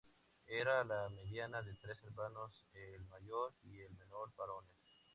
Era 0.47 0.83
la 0.83 1.09
mediana 1.09 1.61
de 1.61 1.75
tres 1.75 2.01
hermanos, 2.03 2.65
el 2.73 3.05
mayor 3.05 3.53
y 3.61 3.81
el 3.81 3.91
menor 3.97 4.31
varones. 4.35 4.73